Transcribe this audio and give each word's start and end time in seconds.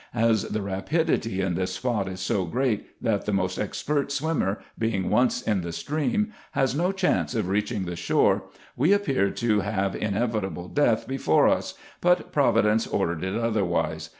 As 0.15 0.41
the 0.45 0.63
rapidity 0.63 1.41
in 1.41 1.53
this 1.53 1.73
spot 1.73 2.07
is 2.07 2.19
so 2.19 2.45
great, 2.45 2.99
that 3.03 3.27
the 3.27 3.31
most 3.31 3.59
expert 3.59 4.11
swimmer, 4.11 4.59
being 4.75 5.11
once 5.11 5.43
in 5.43 5.61
the 5.61 5.71
stream, 5.71 6.33
has 6.53 6.73
no 6.73 6.91
chance 6.91 7.35
of 7.35 7.47
reaching 7.47 7.85
the 7.85 7.95
shore, 7.95 8.45
we 8.75 8.93
appeared 8.93 9.37
to 9.37 9.59
have 9.59 9.95
inevitable 9.95 10.69
death 10.69 11.07
before 11.07 11.47
us, 11.47 11.75
but 12.01 12.31
Providence 12.31 12.87
ordered 12.87 13.23
it 13.23 13.35
otherwise. 13.35 14.09